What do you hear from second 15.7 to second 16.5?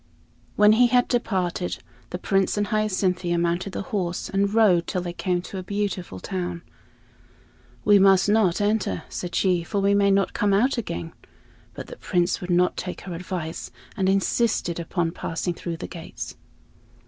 the gates.